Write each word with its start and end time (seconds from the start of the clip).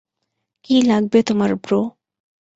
কী 0.65 0.75
লাগবে 0.81 1.19
তোমার, 1.23 1.51
ব্রো? 1.55 1.81